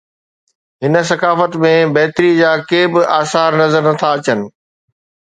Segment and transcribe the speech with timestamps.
[0.85, 4.39] هن ثقافت ۾ بهتري جا ڪي به آثار نظر نه ٿا اچن.